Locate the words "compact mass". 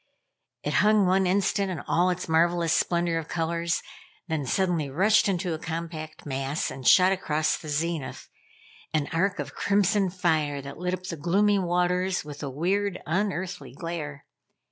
5.59-6.71